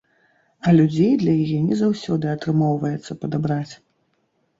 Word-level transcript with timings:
А 0.69 0.71
людзей 0.77 1.11
для 1.23 1.35
яе 1.43 1.59
не 1.65 1.77
заўсёды 1.81 2.25
атрымоўваецца 2.31 3.17
падабраць. 3.27 3.73